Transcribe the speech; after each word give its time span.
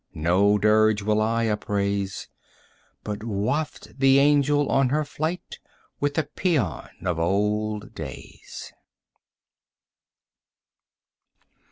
No 0.15 0.57
dirge 0.57 1.03
will 1.03 1.21
I 1.21 1.43
upraise, 1.45 2.27
25 3.03 3.03
But 3.19 3.23
waft 3.23 3.99
the 3.99 4.17
angel 4.17 4.67
on 4.69 4.89
her 4.89 5.05
flight 5.05 5.59
with 5.99 6.17
a 6.17 6.23
Pæan 6.23 6.89
of 7.05 7.19
old 7.19 7.93
days." 7.93 8.73